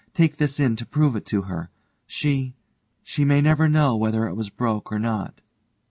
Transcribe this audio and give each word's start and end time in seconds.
Take 0.15 0.37
this 0.37 0.59
in 0.59 0.75
to 0.77 0.85
prove 0.87 1.15
it 1.15 1.27
to 1.27 1.43
her. 1.43 1.69
She 2.07 2.55
she 3.03 3.23
may 3.23 3.39
never 3.39 3.69
know 3.69 3.95
whether 3.95 4.25
it 4.25 4.33
was 4.33 4.49
broke 4.49 4.91
or 4.91 4.97
not. 4.97 5.41